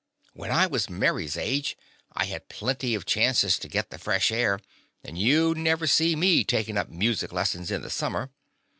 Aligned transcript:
When 0.33 0.49
I 0.49 0.65
was 0.65 0.89
May's 0.89 1.37
age 1.37 1.77
I 2.11 2.25
had 2.25 2.49
plenty 2.49 2.95
of 2.95 3.05
chances 3.05 3.59
to 3.59 3.67
git 3.69 3.91
the 3.91 3.99
fresh 3.99 4.31
air, 4.31 4.57
and 5.03 5.15
you 5.15 5.53
'd. 5.53 5.59
never 5.59 5.85
see 5.85 6.15
me 6.15 6.43
takin' 6.43 6.75
up 6.75 6.89
music 6.89 7.31
lessons 7.31 7.69
in 7.69 7.83
the 7.83 7.91
sum 7.91 8.13
mer. 8.13 8.29